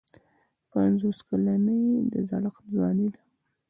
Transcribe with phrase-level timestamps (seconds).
[0.71, 3.21] پنځوس کلني د زړښت ځواني ده.